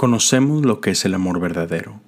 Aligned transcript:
Conocemos 0.00 0.64
lo 0.64 0.80
que 0.80 0.92
es 0.92 1.04
el 1.04 1.12
amor 1.12 1.40
verdadero, 1.40 2.00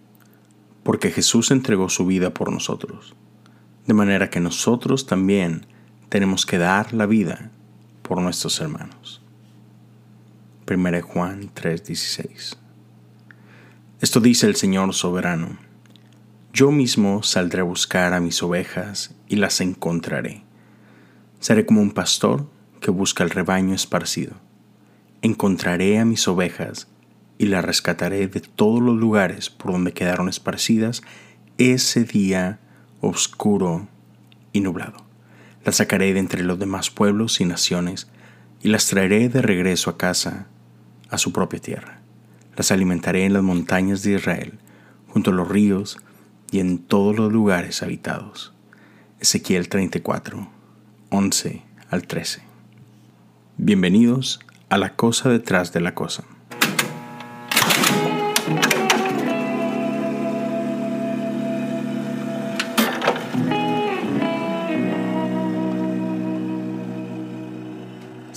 porque 0.83 1.10
Jesús 1.10 1.50
entregó 1.50 1.91
su 1.91 2.07
vida 2.07 2.33
por 2.33 2.50
nosotros, 2.50 3.15
de 3.87 3.92
manera 3.92 4.30
que 4.30 4.41
nosotros 4.41 5.04
también 5.04 5.67
tenemos 6.08 6.47
que 6.47 6.57
dar 6.57 6.94
la 6.94 7.05
vida 7.05 7.50
por 8.00 8.23
nuestros 8.23 8.59
hermanos. 8.62 9.20
1 10.66 11.02
Juan 11.02 11.50
3:16 11.52 12.57
Esto 14.00 14.20
dice 14.20 14.46
el 14.46 14.56
Señor 14.56 14.95
soberano, 14.95 15.59
yo 16.54 16.70
mismo 16.70 17.22
saldré 17.22 17.61
a 17.61 17.64
buscar 17.64 18.14
a 18.14 18.20
mis 18.20 18.43
ovejas 18.43 19.14
y 19.29 19.36
las 19.36 19.61
encontraré. 19.61 20.45
Seré 21.40 21.66
como 21.66 21.82
un 21.82 21.90
pastor 21.90 22.48
que 22.80 22.90
busca 22.90 23.22
el 23.22 23.29
rebaño 23.29 23.74
esparcido. 23.74 24.36
Encontraré 25.20 25.98
a 25.98 26.06
mis 26.06 26.27
ovejas 26.27 26.88
y 27.43 27.46
la 27.46 27.61
rescataré 27.61 28.29
de 28.29 28.38
todos 28.38 28.80
los 28.80 28.96
lugares 28.96 29.51
por 29.51 29.73
donde 29.73 29.92
quedaron 29.92 30.28
esparcidas 30.28 31.02
ese 31.59 32.05
día 32.05 32.60
oscuro 33.01 33.88
y 34.52 34.60
nublado. 34.60 35.05
Las 35.65 35.78
sacaré 35.78 36.12
de 36.15 36.20
entre 36.20 36.45
los 36.45 36.60
demás 36.60 36.91
pueblos 36.91 37.41
y 37.41 37.45
naciones 37.45 38.06
y 38.62 38.68
las 38.68 38.87
traeré 38.87 39.28
de 39.28 39.42
regreso 39.42 39.91
a 39.91 39.98
casa, 39.98 40.46
a 41.10 41.18
su 41.18 41.32
propia 41.32 41.59
tierra. 41.59 42.01
Las 42.56 42.70
alimentaré 42.70 43.24
en 43.24 43.32
las 43.32 43.43
montañas 43.43 44.04
de 44.04 44.12
Israel, 44.12 44.60
junto 45.09 45.32
a 45.32 45.34
los 45.34 45.48
ríos 45.48 45.98
y 46.52 46.60
en 46.60 46.79
todos 46.79 47.16
los 47.16 47.32
lugares 47.32 47.82
habitados. 47.82 48.52
Ezequiel 49.18 49.68
34, 49.68 50.48
11 51.10 51.62
al 51.90 52.06
13. 52.06 52.40
Bienvenidos 53.56 54.38
a 54.68 54.79
la 54.79 54.95
cosa 54.95 55.29
detrás 55.29 55.73
de 55.73 55.80
la 55.80 55.96
cosa. 55.96 56.23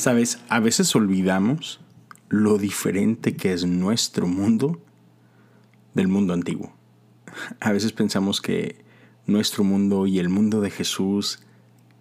Sabes, 0.06 0.38
a 0.50 0.60
veces 0.60 0.96
olvidamos 0.96 1.80
lo 2.30 2.60
diferente 2.60 3.36
que 3.36 3.54
es 3.54 3.66
nuestro 3.66 4.28
mundo 4.28 4.80
del 5.96 6.08
mundo 6.08 6.36
antiguo. 6.36 6.72
A 7.60 7.72
veces 7.72 7.92
pensamos 7.92 8.40
que 8.40 8.86
nuestro 9.26 9.64
mundo 9.64 10.06
y 10.06 10.20
el 10.20 10.30
mundo 10.30 10.62
de 10.62 10.70
Jesús 10.70 11.40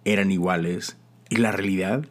eran 0.03 0.29
iguales 0.29 0.97
y 1.31 1.37
la 1.37 1.51
realidad 1.51 2.05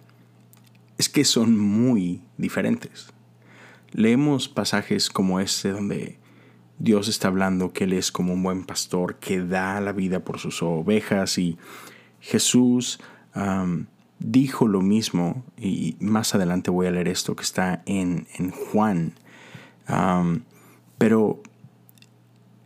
es 0.99 1.09
que 1.09 1.25
son 1.25 1.57
muy 1.57 2.25
diferentes. 2.39 3.13
Leemos 3.93 4.49
pasajes 4.49 5.11
como 5.11 5.39
este 5.39 5.69
donde 5.69 6.19
Dios 6.81 7.07
está 7.07 7.29
hablando 7.29 7.73
que 7.73 7.85
Él 7.85 7.93
es 7.93 8.11
como 8.11 8.33
un 8.33 8.43
buen 8.43 8.65
pastor 8.65 9.21
que 9.21 9.45
da 9.45 9.81
la 9.81 9.93
vida 9.93 10.25
por 10.25 10.41
sus 10.41 10.61
ovejas 10.61 11.39
y 11.39 11.57
Jesús 12.19 12.99
dijo 14.19 14.69
lo 14.69 14.81
mismo, 14.81 15.45
y 15.57 15.97
más 16.01 16.35
adelante 16.35 16.71
voy 16.71 16.87
a 16.87 16.91
leer 16.91 17.09
esto 17.09 17.37
que 17.37 17.43
está 17.43 17.83
en, 17.87 18.27
Juan, 18.51 19.15
pero 20.99 21.43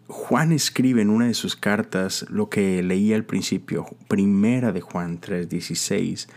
Juan 0.08 0.52
escribe 0.52 1.02
en 1.02 1.10
una 1.10 1.26
de 1.26 1.34
sus 1.34 1.56
cartas 1.56 2.26
lo 2.30 2.48
que 2.48 2.82
leí 2.82 3.12
al 3.12 3.24
principio, 3.24 3.86
primera 4.08 4.72
de 4.72 4.80
Juan 4.80 5.20
3:16, 5.20 6.28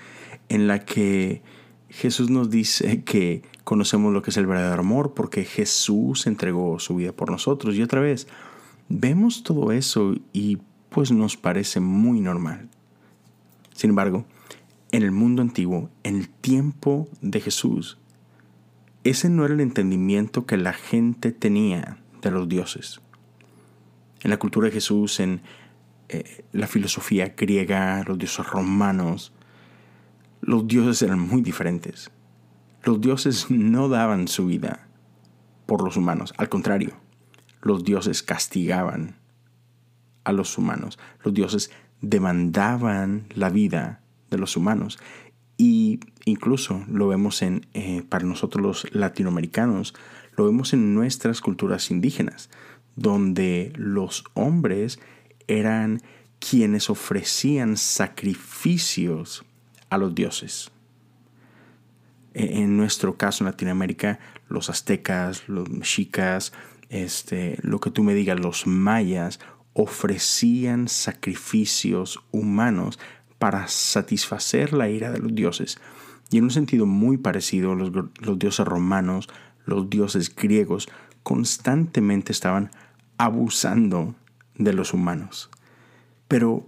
en 0.50 0.68
la 0.68 0.80
que 0.80 1.42
Jesús 1.90 2.30
nos 2.30 2.50
dice 2.50 3.04
que 3.04 3.44
conocemos 3.64 4.14
lo 4.14 4.22
que 4.22 4.32
es 4.32 4.38
el 4.38 4.48
verdadero 4.48 4.82
amor 4.82 5.14
porque 5.14 5.44
Jesús 5.44 6.26
entregó 6.26 6.80
su 6.80 6.96
vida 6.96 7.12
por 7.12 7.32
nosotros. 7.32 7.76
Y 7.76 7.82
otra 7.82 8.02
vez, 8.02 8.28
vemos 8.90 9.44
todo 9.44 9.72
eso 9.72 10.16
y 10.34 10.58
pues 10.90 11.12
nos 11.12 11.38
parece 11.38 11.80
muy 11.80 12.20
normal. 12.20 12.70
Sin 13.74 13.92
embargo, 13.92 14.26
en 14.92 15.04
el 15.04 15.12
mundo 15.12 15.42
antiguo, 15.42 15.90
en 16.04 16.18
el 16.18 16.30
tiempo 16.30 17.08
de 17.22 17.40
Jesús, 17.40 17.98
ese 19.04 19.30
no 19.30 19.46
era 19.46 19.54
el 19.54 19.62
entendimiento 19.62 20.46
que 20.46 20.58
la 20.58 20.74
gente 20.74 21.32
tenía 21.32 21.98
de 22.22 22.32
los 22.32 22.48
dioses. 22.48 23.02
En 24.22 24.30
la 24.30 24.38
cultura 24.38 24.68
de 24.68 24.74
Jesús, 24.74 25.20
en 25.20 25.42
eh, 26.10 26.46
la 26.52 26.68
filosofía 26.68 27.34
griega, 27.36 28.04
los 28.04 28.20
dioses 28.20 28.46
romanos, 28.46 29.34
los 30.42 30.68
dioses 30.68 31.02
eran 31.02 31.20
muy 31.20 31.42
diferentes. 31.42 32.12
Los 32.84 33.02
dioses 33.02 33.50
no 33.50 33.90
daban 33.90 34.28
su 34.28 34.46
vida 34.46 34.88
por 35.66 35.84
los 35.84 35.98
humanos, 35.98 36.34
al 36.38 36.50
contrario, 36.50 36.94
los 37.62 37.84
dioses 37.84 38.24
castigaban 38.24 39.16
a 40.24 40.34
los 40.34 40.58
humanos, 40.58 41.00
los 41.24 41.34
dioses 41.34 41.72
demandaban 42.02 43.26
la 43.34 43.50
vida 43.50 44.02
de 44.32 44.40
los 44.40 44.58
humanos. 44.58 44.98
Y 45.58 46.00
incluso 46.26 46.84
lo 46.90 47.08
vemos 47.08 47.44
en, 47.44 47.68
eh, 47.74 48.02
para 48.10 48.26
nosotros 48.26 48.64
los 48.64 48.96
latinoamericanos, 48.96 49.94
lo 50.36 50.46
vemos 50.46 50.74
en 50.74 50.96
nuestras 50.96 51.42
culturas 51.42 51.92
indígenas, 51.92 52.50
donde 52.96 53.72
los 53.76 54.24
hombres 54.34 55.00
eran 55.48 56.02
quienes 56.40 56.90
ofrecían 56.90 57.78
sacrificios 57.78 59.46
a 59.90 59.98
los 59.98 60.16
dioses. 60.16 60.72
E, 62.34 62.62
en 62.62 62.78
nuestro 62.78 63.18
caso 63.18 63.44
en 63.44 63.52
Latinoamérica, 63.52 64.20
los 64.48 64.70
aztecas, 64.70 65.48
los 65.48 65.70
mexicas, 65.70 66.54
este, 66.90 67.58
lo 67.62 67.80
que 67.80 67.92
tú 67.92 68.04
me 68.04 68.16
digas, 68.16 68.40
los 68.40 68.66
mayas, 68.66 69.40
ofrecían 69.74 70.88
sacrificios 70.88 72.20
humanos 72.32 73.00
para 73.42 73.68
satisfacer 73.68 74.72
la 74.72 74.88
ira 74.88 75.10
de 75.10 75.18
los 75.18 75.34
dioses. 75.34 75.80
Y 76.30 76.38
en 76.38 76.44
un 76.44 76.52
sentido 76.52 76.86
muy 76.86 77.18
parecido, 77.18 77.74
los, 77.74 77.92
los 77.92 78.38
dioses 78.38 78.68
romanos, 78.68 79.30
los 79.66 79.90
dioses 79.90 80.36
griegos, 80.36 80.90
constantemente 81.24 82.32
estaban 82.34 82.70
abusando 83.18 84.14
de 84.60 84.74
los 84.74 84.94
humanos. 84.94 85.50
Pero 86.28 86.68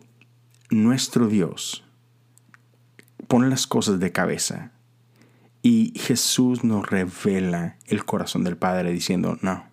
nuestro 0.71 1.27
Dios 1.27 1.83
pone 3.27 3.49
las 3.49 3.67
cosas 3.67 3.99
de 3.99 4.11
cabeza 4.11 4.71
y 5.61 5.93
Jesús 5.95 6.63
nos 6.63 6.89
revela 6.89 7.77
el 7.85 8.03
corazón 8.03 8.43
del 8.43 8.57
Padre 8.57 8.91
diciendo, 8.91 9.37
no, 9.43 9.63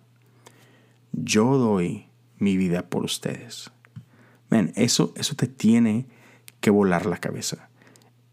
yo 1.13 1.57
doy 1.57 2.05
mi 2.37 2.57
vida 2.57 2.91
por 2.91 3.05
ustedes. 3.05 3.71
Ven, 4.51 4.71
eso, 4.75 5.15
eso 5.15 5.35
te 5.35 5.47
tiene 5.47 6.20
que 6.61 6.69
volar 6.69 7.05
la 7.05 7.17
cabeza. 7.17 7.69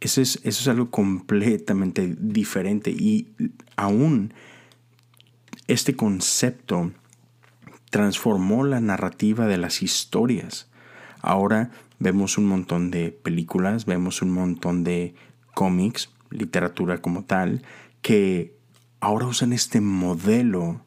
Eso 0.00 0.21
es, 0.21 0.41
es 0.44 0.69
algo 0.69 0.91
completamente 0.91 2.15
diferente 2.19 2.91
y 2.91 3.33
aún 3.77 4.33
este 5.66 5.97
concepto 5.97 6.93
transformó 7.91 8.65
la 8.65 8.81
narrativa 8.81 9.47
de 9.47 9.59
las 9.59 9.83
historias. 9.83 10.71
Ahora 11.21 11.71
vemos 11.99 12.38
un 12.38 12.47
montón 12.47 12.91
de 12.91 13.11
películas, 13.11 13.87
vemos 13.87 14.22
un 14.22 14.31
montón 14.31 14.84
de 14.84 15.15
cómics, 15.55 16.11
literatura 16.31 16.99
como 16.99 17.25
tal, 17.25 17.62
que 18.03 18.55
ahora 19.00 19.27
usan 19.27 19.53
este 19.53 19.81
modelo 19.81 20.84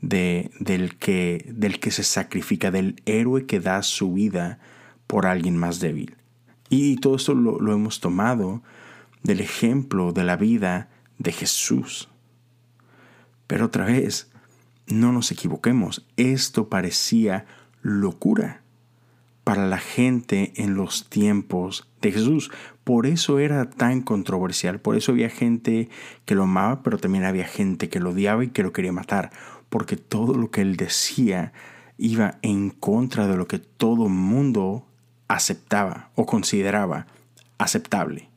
de, 0.00 0.50
del, 0.58 0.96
que, 0.96 1.50
del 1.52 1.78
que 1.80 1.90
se 1.90 2.04
sacrifica, 2.04 2.70
del 2.70 3.02
héroe 3.04 3.46
que 3.46 3.60
da 3.60 3.82
su 3.82 4.12
vida 4.12 4.58
por 5.06 5.26
alguien 5.26 5.56
más 5.56 5.80
débil. 5.80 6.16
Y 6.70 6.96
todo 6.96 7.16
esto 7.16 7.34
lo, 7.34 7.72
hemos 7.72 8.00
tomado 8.00 8.62
del 9.24 9.40
ejemplo 9.40 10.12
de 10.12 10.24
la 10.24 10.36
vida 10.36 10.88
de 11.18 11.32
Jesús. 11.32 12.08
Pero 13.48 13.66
otra 13.66 13.84
vez, 13.84 14.30
no 14.86 15.12
nos 15.12 15.32
equivoquemos, 15.32 16.06
esto 16.16 16.68
parecía 16.68 17.44
locura 17.82 18.62
para 19.42 19.66
la 19.66 19.78
gente 19.78 20.52
en 20.56 20.74
los 20.74 21.08
tiempos 21.10 21.88
de 22.00 22.12
Jesús. 22.12 22.52
Por 22.84 23.06
eso 23.06 23.40
era 23.40 23.68
tan 23.68 24.00
controversial, 24.00 24.80
por 24.80 24.96
eso 24.96 25.10
había 25.10 25.28
gente 25.28 25.88
que 26.24 26.36
lo 26.36 26.44
amaba, 26.44 26.84
pero 26.84 26.98
también 26.98 27.24
había 27.24 27.46
gente 27.46 27.88
que 27.88 27.98
lo 27.98 28.10
odiaba 28.10 28.44
y 28.44 28.50
que 28.50 28.62
lo 28.62 28.72
quería 28.72 28.92
matar, 28.92 29.32
porque 29.68 29.96
todo 29.96 30.34
lo 30.34 30.52
que 30.52 30.60
él 30.60 30.76
decía 30.76 31.52
iba 31.98 32.38
en 32.42 32.70
contra 32.70 33.26
de 33.26 33.36
lo 33.36 33.48
que 33.48 33.58
todo 33.58 34.08
mundo 34.08 34.86
aceptaba 35.30 36.10
o 36.16 36.26
consideraba 36.26 37.06
aceptable. 37.56 38.28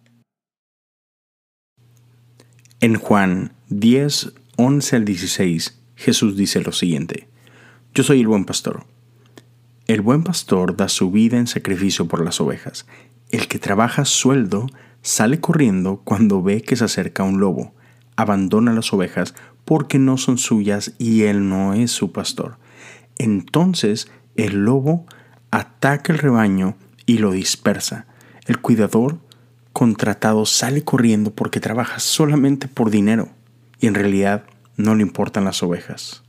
En 2.79 2.95
Juan 2.95 3.53
10, 3.69 4.33
11 4.57 4.95
al 4.95 5.05
16, 5.05 5.79
Jesús 5.95 6.37
dice 6.37 6.61
lo 6.61 6.71
siguiente, 6.71 7.27
Yo 7.95 8.03
soy 8.03 8.19
el 8.19 8.27
buen 8.27 8.45
pastor. 8.45 8.85
El 9.87 10.01
buen 10.01 10.23
pastor 10.23 10.77
da 10.77 10.87
su 10.87 11.09
vida 11.09 11.37
en 11.37 11.47
sacrificio 11.47 12.07
por 12.07 12.23
las 12.23 12.39
ovejas. 12.39 12.85
El 13.31 13.47
que 13.47 13.57
trabaja 13.57 14.05
sueldo 14.05 14.67
sale 15.01 15.39
corriendo 15.39 16.01
cuando 16.03 16.43
ve 16.43 16.61
que 16.61 16.75
se 16.75 16.85
acerca 16.85 17.23
un 17.23 17.39
lobo, 17.39 17.73
abandona 18.15 18.71
las 18.71 18.93
ovejas 18.93 19.33
porque 19.65 19.97
no 19.97 20.17
son 20.17 20.37
suyas 20.37 20.93
y 20.99 21.23
él 21.23 21.49
no 21.49 21.73
es 21.73 21.89
su 21.89 22.11
pastor. 22.11 22.59
Entonces 23.17 24.11
el 24.35 24.63
lobo 24.63 25.05
ataca 25.49 26.13
el 26.13 26.19
rebaño 26.19 26.75
y 27.05 27.17
lo 27.17 27.31
dispersa. 27.31 28.07
El 28.45 28.59
cuidador 28.59 29.19
contratado 29.71 30.45
sale 30.45 30.83
corriendo 30.83 31.33
porque 31.33 31.59
trabaja 31.59 31.99
solamente 31.99 32.67
por 32.67 32.89
dinero 32.89 33.29
y 33.79 33.87
en 33.87 33.95
realidad 33.95 34.45
no 34.77 34.95
le 34.95 35.01
importan 35.01 35.45
las 35.45 35.63
ovejas. 35.63 36.23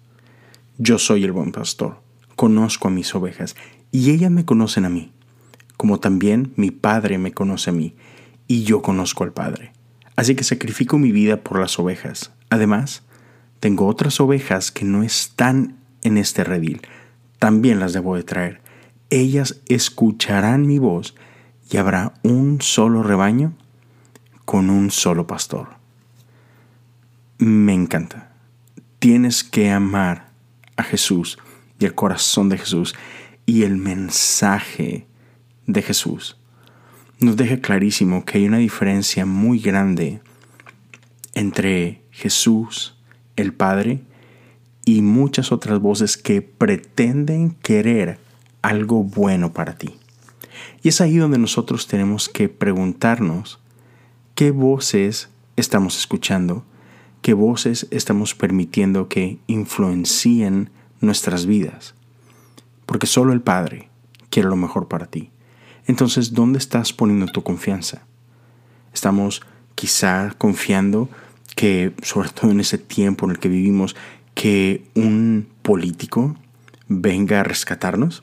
Yo 0.78 0.98
soy 0.98 1.24
el 1.24 1.32
buen 1.32 1.52
pastor, 1.52 2.00
conozco 2.36 2.88
a 2.88 2.90
mis 2.90 3.14
ovejas 3.14 3.54
y 3.90 4.10
ellas 4.10 4.30
me 4.30 4.44
conocen 4.44 4.84
a 4.84 4.88
mí, 4.88 5.12
como 5.76 6.00
también 6.00 6.52
mi 6.56 6.70
Padre 6.70 7.18
me 7.18 7.32
conoce 7.32 7.70
a 7.70 7.72
mí 7.72 7.94
y 8.48 8.64
yo 8.64 8.82
conozco 8.82 9.24
al 9.24 9.32
Padre. 9.32 9.72
Así 10.16 10.34
que 10.34 10.44
sacrifico 10.44 10.98
mi 10.98 11.12
vida 11.12 11.38
por 11.38 11.58
las 11.58 11.78
ovejas. 11.78 12.32
Además, 12.50 13.02
tengo 13.60 13.86
otras 13.86 14.20
ovejas 14.20 14.70
que 14.70 14.84
no 14.84 15.02
están 15.02 15.76
en 16.02 16.18
este 16.18 16.44
redil. 16.44 16.82
También 17.38 17.80
las 17.80 17.92
debo 17.92 18.16
de 18.16 18.22
traer. 18.22 18.60
Ellas 19.14 19.60
escucharán 19.68 20.66
mi 20.66 20.80
voz 20.80 21.14
y 21.70 21.76
habrá 21.76 22.14
un 22.24 22.60
solo 22.60 23.04
rebaño 23.04 23.52
con 24.44 24.70
un 24.70 24.90
solo 24.90 25.28
pastor. 25.28 25.76
Me 27.38 27.74
encanta. 27.74 28.32
Tienes 28.98 29.44
que 29.44 29.70
amar 29.70 30.32
a 30.74 30.82
Jesús 30.82 31.38
y 31.78 31.84
el 31.84 31.94
corazón 31.94 32.48
de 32.48 32.58
Jesús 32.58 32.96
y 33.46 33.62
el 33.62 33.76
mensaje 33.76 35.06
de 35.68 35.82
Jesús. 35.82 36.36
Nos 37.20 37.36
deja 37.36 37.60
clarísimo 37.60 38.24
que 38.24 38.38
hay 38.38 38.46
una 38.46 38.58
diferencia 38.58 39.24
muy 39.26 39.60
grande 39.60 40.22
entre 41.34 42.02
Jesús, 42.10 42.96
el 43.36 43.52
Padre, 43.52 44.00
y 44.84 45.02
muchas 45.02 45.52
otras 45.52 45.78
voces 45.78 46.16
que 46.16 46.42
pretenden 46.42 47.52
querer 47.52 48.23
algo 48.64 49.04
bueno 49.04 49.52
para 49.52 49.76
ti. 49.76 49.98
Y 50.82 50.88
es 50.88 51.02
ahí 51.02 51.18
donde 51.18 51.36
nosotros 51.36 51.86
tenemos 51.86 52.30
que 52.30 52.48
preguntarnos 52.48 53.60
qué 54.34 54.52
voces 54.52 55.28
estamos 55.56 55.98
escuchando, 55.98 56.64
qué 57.20 57.34
voces 57.34 57.86
estamos 57.90 58.34
permitiendo 58.34 59.08
que 59.08 59.38
influencien 59.48 60.70
nuestras 61.02 61.44
vidas. 61.44 61.94
Porque 62.86 63.06
solo 63.06 63.34
el 63.34 63.42
Padre 63.42 63.90
quiere 64.30 64.48
lo 64.48 64.56
mejor 64.56 64.88
para 64.88 65.06
ti. 65.06 65.30
Entonces, 65.86 66.32
¿dónde 66.32 66.58
estás 66.58 66.94
poniendo 66.94 67.26
tu 67.26 67.42
confianza? 67.42 68.06
Estamos 68.94 69.42
quizá 69.74 70.34
confiando 70.38 71.10
que, 71.54 71.92
sobre 72.02 72.30
todo 72.30 72.50
en 72.50 72.60
ese 72.60 72.78
tiempo 72.78 73.26
en 73.26 73.32
el 73.32 73.38
que 73.38 73.50
vivimos, 73.50 73.94
que 74.32 74.86
un 74.94 75.48
político 75.60 76.34
venga 76.88 77.40
a 77.40 77.44
rescatarnos. 77.44 78.22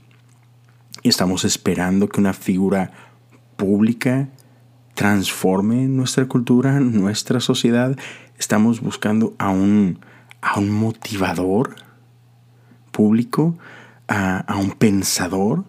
Y 1.03 1.09
estamos 1.09 1.45
esperando 1.45 2.09
que 2.09 2.19
una 2.19 2.33
figura 2.33 2.91
pública 3.57 4.29
transforme 4.95 5.87
nuestra 5.87 6.25
cultura, 6.25 6.79
nuestra 6.79 7.39
sociedad. 7.39 7.97
Estamos 8.37 8.81
buscando 8.81 9.33
a 9.37 9.49
un, 9.49 9.99
a 10.41 10.59
un 10.59 10.69
motivador 10.69 11.75
público, 12.91 13.57
a, 14.07 14.55
un 14.59 14.71
pensador. 14.71 15.63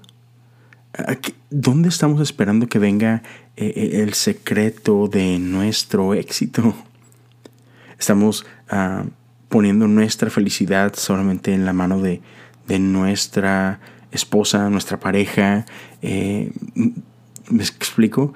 ¿Dónde 1.50 1.88
estamos 1.88 2.20
esperando 2.20 2.66
que 2.66 2.78
venga 2.78 3.22
eh, 3.56 3.72
eh, 3.74 4.02
el 4.02 4.14
secreto 4.14 5.08
de 5.08 5.38
nuestro 5.38 6.14
éxito? 6.14 6.74
Estamos 7.98 8.44
ah, 8.68 9.04
poniendo 9.48 9.86
nuestra 9.86 10.28
felicidad 10.28 10.94
solamente 10.94 11.54
en 11.54 11.64
la 11.64 11.72
mano 11.72 12.00
de, 12.00 12.20
nuestra 12.78 13.80
esposa, 14.12 14.70
nuestra 14.70 15.00
pareja. 15.00 15.64
Eh, 16.02 16.52
¿Me 17.50 17.62
explico? 17.62 18.34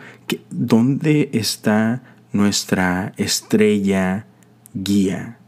¿Dónde 0.51 1.31
está 1.33 2.03
nuestra 2.33 3.13
estrella 3.17 4.27
guía? 4.75 5.39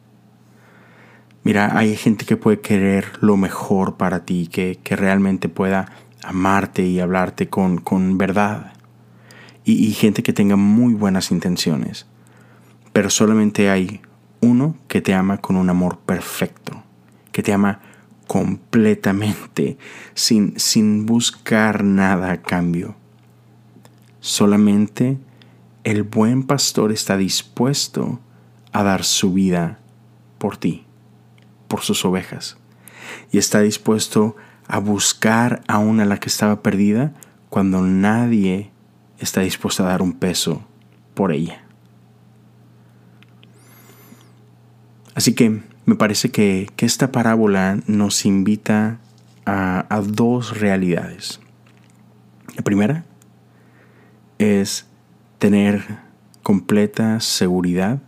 Mira, 1.43 1.77
hay 1.77 1.97
gente 1.97 2.25
que 2.25 2.37
puede 2.37 2.61
querer 2.61 3.13
lo 3.21 3.37
mejor 3.37 3.97
para 3.97 4.25
ti, 4.25 4.49
que, 4.49 4.79
realmente 4.91 5.49
pueda 5.49 5.93
amarte 6.23 6.83
y 6.83 7.01
hablarte 7.01 7.49
con, 7.49 8.19
verdad. 8.19 8.73
y 9.65 9.93
gente 9.93 10.23
que 10.23 10.33
tenga 10.33 10.57
muy 10.57 10.95
buenas 10.95 11.31
intenciones. 11.31 12.07
Pero 12.93 13.11
solamente 13.11 13.71
hay 13.71 14.01
uno 14.41 14.77
que 14.89 15.01
te 15.01 15.15
ama 15.15 15.39
con 15.39 15.57
un 15.57 15.71
amor 15.71 15.99
perfecto, 15.99 16.83
que 17.33 17.43
te 17.43 17.53
ama 17.53 17.81
completamente, 18.29 19.79
sin, 20.15 20.57
sin 20.61 21.07
buscar 21.07 21.83
nada 21.83 22.31
a 22.31 22.43
cambio. 22.43 22.95
Solamente 24.21 25.19
el 25.83 26.05
buen 26.05 26.45
pastor 26.45 26.93
está 26.93 27.17
dispuesto 27.17 28.21
a 28.71 28.85
dar 28.85 29.03
su 29.03 29.33
vida 29.33 29.81
por 30.39 30.57
ti, 30.57 30.85
por 31.67 31.81
sus 31.81 32.05
ovejas, 32.05 32.59
y 33.33 33.39
está 33.39 33.61
dispuesto 33.61 34.37
a 34.69 34.79
buscar 34.79 35.63
a 35.67 35.79
una 35.79 36.05
la 36.05 36.21
que 36.21 36.29
estaba 36.29 36.63
perdida 36.63 37.15
cuando 37.49 37.81
nadie 37.83 38.71
está 39.19 39.41
dispuesto 39.41 39.83
a 39.83 39.89
dar 39.89 40.03
un 40.03 40.13
peso 40.13 40.63
por 41.15 41.33
ella. 41.33 41.65
Así 45.15 45.35
que 45.35 45.63
me 45.89 45.95
parece 45.95 46.31
que, 46.31 46.69
esta 46.77 47.13
parábola 47.13 47.79
nos 47.87 48.27
invita 48.27 48.99
a, 49.47 49.87
a 49.89 50.03
dos 50.03 50.61
realidades. 50.61 51.41
La 52.55 52.63
primera 52.63 53.07
es 54.37 54.87
tener 55.39 56.01
completa 56.43 57.21
seguridad 57.21 58.03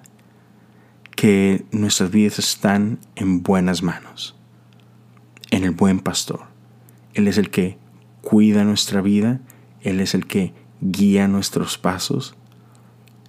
que 1.17 1.65
nuestras 1.73 2.11
vidas 2.11 2.39
están 2.39 2.99
en 3.17 3.43
buenas 3.43 3.83
manos, 3.83 4.37
en 5.51 5.65
el 5.65 5.71
buen 5.71 6.01
pastor. 6.01 6.43
Él 7.15 7.29
es 7.29 7.39
el 7.39 7.49
que 7.49 7.79
cuida 8.21 8.63
nuestra 8.63 9.01
vida, 9.01 9.41
Él 9.81 10.01
es 10.01 10.15
el 10.15 10.27
que 10.27 10.53
guía 10.83 11.29
nuestros 11.29 11.79
pasos, 11.79 12.37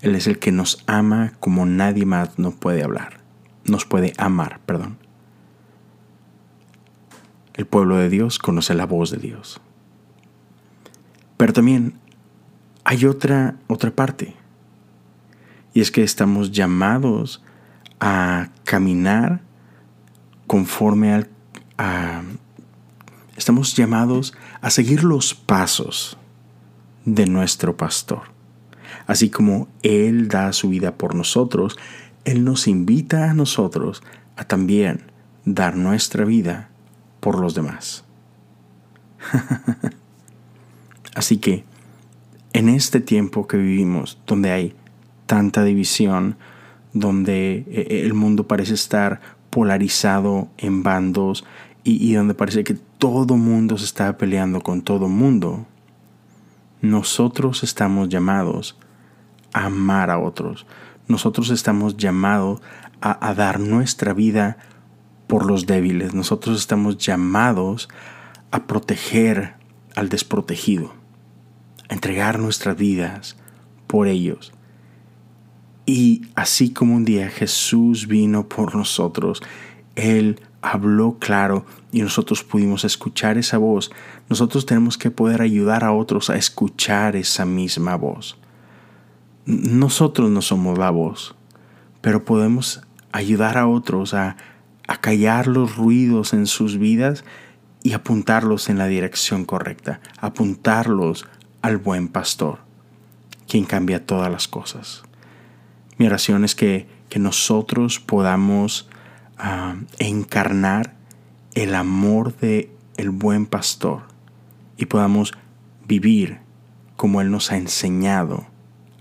Él 0.01 0.13
es 0.13 0.27
el 0.27 0.39
que 0.39 0.51
nos 0.51 0.83
ama 0.87 1.31
como 1.39 1.65
nadie 1.65 2.05
más 2.05 2.37
nos 2.37 2.55
puede 2.55 2.83
hablar 2.83 3.20
nos 3.71 3.85
puede 3.85 4.13
amar, 4.17 4.59
perdón. 4.65 4.97
El 7.53 7.65
pueblo 7.65 7.97
de 7.97 8.09
Dios 8.09 8.37
conoce 8.37 8.73
la 8.73 8.85
voz 8.85 9.11
de 9.11 9.17
Dios. 9.17 9.61
Pero 11.37 11.53
también 11.53 11.95
hay 12.83 13.05
otra, 13.05 13.55
otra 13.67 13.91
parte. 13.91 14.35
Y 15.73 15.81
es 15.81 15.89
que 15.89 16.03
estamos 16.03 16.51
llamados 16.51 17.41
a 17.99 18.49
caminar 18.63 19.41
conforme 20.47 21.13
al... 21.13 21.29
A, 21.77 22.21
estamos 23.37 23.75
llamados 23.75 24.33
a 24.61 24.69
seguir 24.69 25.03
los 25.03 25.33
pasos 25.33 26.17
de 27.05 27.25
nuestro 27.25 27.75
pastor. 27.77 28.23
Así 29.07 29.29
como 29.29 29.67
Él 29.81 30.27
da 30.27 30.53
su 30.53 30.69
vida 30.69 30.95
por 30.95 31.15
nosotros, 31.15 31.77
él 32.25 32.43
nos 32.43 32.67
invita 32.67 33.29
a 33.29 33.33
nosotros 33.33 34.03
a 34.35 34.43
también 34.45 35.01
dar 35.45 35.75
nuestra 35.75 36.25
vida 36.25 36.69
por 37.19 37.39
los 37.39 37.55
demás. 37.55 38.03
Así 41.15 41.37
que, 41.37 41.63
en 42.53 42.69
este 42.69 42.99
tiempo 42.99 43.47
que 43.47 43.57
vivimos, 43.57 44.17
donde 44.25 44.51
hay 44.51 44.75
tanta 45.25 45.63
división, 45.63 46.37
donde 46.93 47.65
eh, 47.67 48.01
el 48.03 48.13
mundo 48.13 48.47
parece 48.47 48.73
estar 48.73 49.21
polarizado 49.49 50.49
en 50.57 50.83
bandos 50.83 51.45
y, 51.83 52.13
donde 52.13 52.33
parece 52.33 52.63
que 52.63 52.75
todo 52.75 53.37
mundo 53.37 53.77
se 53.77 53.85
está 53.85 54.17
peleando 54.17 54.61
con 54.61 54.81
todo 54.81 55.07
mundo, 55.07 55.65
nosotros 56.81 57.63
estamos 57.63 58.09
llamados 58.09 58.77
a 59.53 59.65
amar 59.65 60.09
a 60.11 60.19
otros 60.19 60.65
nosotros 61.11 61.49
estamos 61.49 61.97
llamados 61.97 62.61
a, 63.01 63.33
dar 63.33 63.59
nuestra 63.59 64.13
vida 64.13 64.57
por 65.27 65.45
los 65.45 65.65
débiles. 65.65 66.13
Nosotros 66.13 66.59
estamos 66.59 66.97
llamados 66.97 67.89
a 68.51 68.67
proteger 68.67 69.55
al 69.95 70.09
desprotegido, 70.09 70.93
a 71.89 71.93
entregar 71.93 72.39
nuestras 72.39 72.77
vidas 72.77 73.37
por 73.87 74.07
ellos. 74.07 74.53
Y 75.85 76.21
así 76.35 76.71
como 76.71 76.95
un 76.95 77.05
día 77.05 77.29
Jesús 77.29 78.07
vino 78.07 78.47
por 78.47 78.75
nosotros, 78.75 79.41
Él 79.95 80.39
habló 80.61 81.17
claro 81.19 81.65
y 81.91 82.01
nosotros 82.01 82.43
pudimos 82.43 82.85
escuchar 82.85 83.37
esa 83.37 83.57
voz, 83.57 83.91
nosotros 84.29 84.65
tenemos 84.65 84.97
que 84.97 85.11
poder 85.11 85.41
ayudar 85.41 85.83
a 85.83 85.91
otros 85.91 86.29
a 86.29 86.37
escuchar 86.37 87.15
esa 87.15 87.45
misma 87.45 87.95
voz. 87.95 88.37
Nosotros 89.45 90.29
no 90.29 90.41
somos 90.41 90.77
la 90.77 90.89
voz, 90.89 91.35
pero 92.01 92.25
podemos 92.25 92.81
ayudar 93.11 93.57
a 93.57 93.67
otros 93.67 94.13
a, 94.13 94.37
callar 94.99 95.47
los 95.47 95.77
ruidos 95.77 96.33
en 96.33 96.45
sus 96.45 96.77
vidas 96.77 97.23
y 97.81 97.93
apuntarlos 97.93 98.69
en 98.69 98.77
la 98.77 98.87
dirección 98.87 99.45
correcta, 99.45 100.01
apuntarlos 100.19 101.25
al 101.61 101.77
buen 101.77 102.09
pastor, 102.09 102.59
quien 103.47 103.63
cambia 103.63 104.05
todas 104.05 104.29
las 104.29 104.49
cosas. 104.49 105.03
Mi 105.97 106.07
oración 106.07 106.43
es 106.43 106.55
que, 106.55 106.89
que 107.07 107.19
nosotros 107.19 108.01
podamos 108.01 108.89
uh, 109.39 109.77
encarnar 109.97 110.93
el 111.55 111.73
amor 111.73 112.35
de 112.35 112.69
buen 113.09 113.45
pastor 113.45 114.03
y 114.77 114.85
podamos 114.85 115.33
vivir 115.87 116.39
como 116.95 117.21
Él 117.21 117.31
nos 117.31 117.51
ha 117.51 117.57
enseñado 117.57 118.45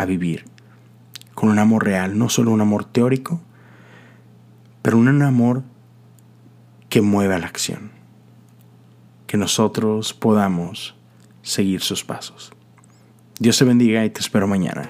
a 0.00 0.06
vivir, 0.06 0.44
con 1.34 1.50
un 1.50 1.58
amor 1.58 1.84
real, 1.84 2.16
no 2.18 2.30
solo 2.30 2.52
un 2.52 2.60
amor 2.62 2.86
teórico, 2.86 3.40
pero 4.80 4.96
un 4.96 5.22
amor 5.22 5.62
que 6.88 7.02
mueve 7.02 7.34
a 7.34 7.38
la 7.38 7.46
acción, 7.46 7.90
que 9.26 9.36
nosotros 9.36 10.14
podamos 10.14 10.94
seguir 11.42 11.82
sus 11.82 12.02
pasos. 12.02 12.50
Dios 13.38 13.58
te 13.58 13.64
bendiga 13.64 14.04
y 14.04 14.10
te 14.10 14.20
espero 14.20 14.46
mañana. 14.46 14.88